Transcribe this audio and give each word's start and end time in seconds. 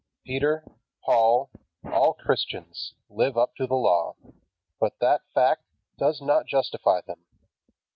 Peter, 0.25 0.65
Paul, 1.03 1.51
all 1.85 2.15
Christians, 2.15 2.95
live 3.07 3.37
up 3.37 3.55
to 3.57 3.67
the 3.67 3.75
Law. 3.75 4.15
But 4.79 4.97
that 4.97 5.21
fact 5.35 5.61
does 5.99 6.23
not 6.23 6.47
justify 6.47 7.01
them. 7.01 7.19